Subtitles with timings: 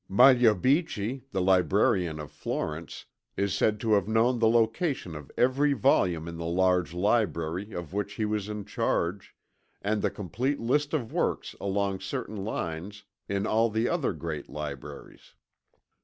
[0.09, 3.05] Magliabechi, the librarian of Florence,
[3.37, 7.93] is said to have known the location of every volume in the large library of
[7.93, 9.35] which he was in charge;
[9.79, 15.35] and the complete list of works along certain lines in all the other great libraries.